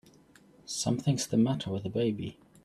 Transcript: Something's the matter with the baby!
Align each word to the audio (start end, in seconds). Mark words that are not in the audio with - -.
Something's 0.65 1.27
the 1.27 1.37
matter 1.37 1.69
with 1.69 1.83
the 1.83 1.89
baby! 1.89 2.39